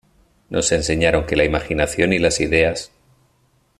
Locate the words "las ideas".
2.17-2.91